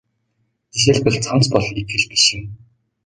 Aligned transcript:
Жишээлбэл 0.77 1.17
цамц 1.25 1.45
бол 1.51 1.65
итгэл 1.81 2.05
биш 2.11 2.23
юм. 2.37 2.43